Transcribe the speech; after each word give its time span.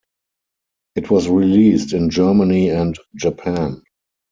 It 0.95 1.11
was 1.11 1.29
released 1.29 1.93
in 1.93 2.09
Germany 2.09 2.69
and 2.71 2.97
Japan. 3.15 3.83